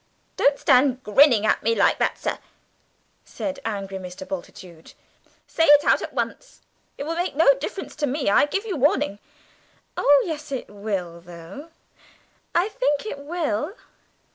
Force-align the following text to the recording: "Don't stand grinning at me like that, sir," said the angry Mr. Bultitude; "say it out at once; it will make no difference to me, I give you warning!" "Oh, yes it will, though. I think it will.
"Don't 0.35 0.57
stand 0.57 1.03
grinning 1.03 1.45
at 1.45 1.61
me 1.61 1.75
like 1.75 1.99
that, 1.99 2.17
sir," 2.17 2.39
said 3.23 3.57
the 3.57 3.67
angry 3.67 3.99
Mr. 3.99 4.27
Bultitude; 4.27 4.93
"say 5.45 5.65
it 5.65 5.83
out 5.85 6.01
at 6.01 6.11
once; 6.15 6.61
it 6.97 7.03
will 7.03 7.13
make 7.15 7.35
no 7.35 7.53
difference 7.59 7.95
to 7.97 8.07
me, 8.07 8.27
I 8.27 8.47
give 8.47 8.65
you 8.65 8.75
warning!" 8.77 9.19
"Oh, 9.95 10.23
yes 10.25 10.51
it 10.51 10.69
will, 10.69 11.21
though. 11.23 11.69
I 12.55 12.69
think 12.69 13.05
it 13.05 13.19
will. 13.19 13.75